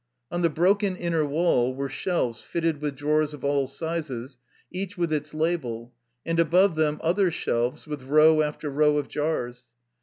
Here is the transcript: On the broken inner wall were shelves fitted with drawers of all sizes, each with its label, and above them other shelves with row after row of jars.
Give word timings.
On 0.31 0.41
the 0.41 0.49
broken 0.49 0.95
inner 0.95 1.23
wall 1.23 1.75
were 1.75 1.87
shelves 1.87 2.41
fitted 2.41 2.81
with 2.81 2.95
drawers 2.95 3.35
of 3.35 3.43
all 3.45 3.67
sizes, 3.67 4.39
each 4.71 4.97
with 4.97 5.13
its 5.13 5.31
label, 5.31 5.93
and 6.25 6.39
above 6.39 6.73
them 6.73 6.99
other 7.03 7.29
shelves 7.29 7.85
with 7.85 8.01
row 8.01 8.41
after 8.41 8.67
row 8.71 8.97
of 8.97 9.07
jars. 9.07 9.65